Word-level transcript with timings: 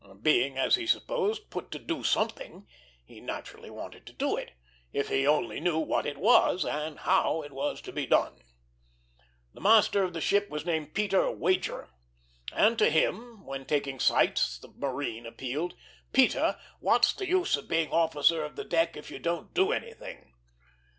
Being, 0.23 0.57
as 0.57 0.77
he 0.77 0.87
supposed, 0.87 1.51
put 1.51 1.69
to 1.69 1.77
do 1.77 2.03
something, 2.03 2.67
he 3.05 3.21
naturally 3.21 3.69
wanted 3.69 4.07
to 4.07 4.13
do 4.13 4.35
it, 4.35 4.53
if 4.91 5.09
he 5.09 5.27
only 5.27 5.59
knew 5.59 5.77
what 5.77 6.07
it 6.07 6.17
was, 6.17 6.65
and 6.65 6.97
how 7.01 7.43
it 7.43 7.51
was 7.51 7.81
to 7.81 7.91
be 7.91 8.07
done. 8.07 8.41
The 9.53 9.61
master 9.61 10.01
of 10.03 10.13
the 10.13 10.19
ship 10.19 10.49
was 10.49 10.65
named 10.65 10.95
Peter 10.95 11.29
Wager, 11.29 11.89
and 12.51 12.79
to 12.79 12.89
him, 12.89 13.45
when 13.45 13.63
taking 13.65 13.99
sights, 13.99 14.57
the 14.57 14.69
marine 14.69 15.27
appealed. 15.27 15.75
"Peter, 16.13 16.57
what's 16.79 17.13
the 17.13 17.27
use 17.27 17.55
of 17.55 17.67
being 17.69 17.91
officer 17.91 18.43
of 18.43 18.55
the 18.55 18.65
deck 18.65 18.97
if 18.97 19.11
you 19.11 19.19
don't 19.19 19.53
do 19.53 19.71
anything? 19.71 20.33